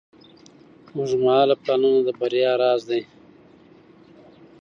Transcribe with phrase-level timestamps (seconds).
[0.95, 3.01] اوږدمهاله پلانونه د بریا راز دی.